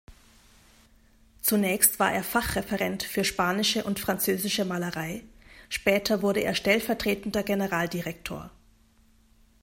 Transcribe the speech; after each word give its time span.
Zunächst 1.43 1.99
war 1.99 2.11
er 2.11 2.23
Fachreferent 2.23 3.03
für 3.03 3.23
spanische 3.23 3.83
und 3.83 3.99
französische 3.99 4.65
Malerei, 4.65 5.23
später 5.69 6.23
wurde 6.23 6.39
er 6.39 6.55
stellvertretender 6.55 7.43
Generaldirektor. 7.43 8.49